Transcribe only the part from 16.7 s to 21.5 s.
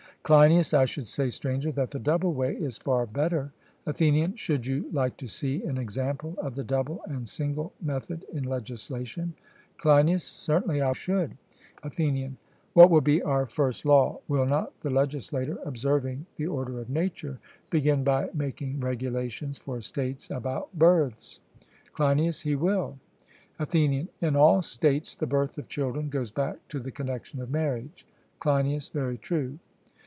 of nature, begin by making regulations for states about births?